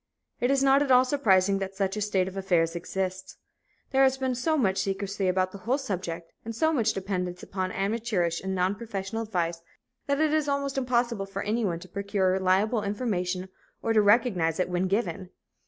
[0.39, 3.37] It is not at all surprising that such a state of affairs exists.
[3.91, 7.71] There has been so much secrecy about the whole subject and so much dependence upon
[7.71, 9.61] amateurish and nonprofessional advice
[10.07, 13.47] that it is almost impossible for anyone to procure reliable information
[13.83, 15.29] or to recognize it when given.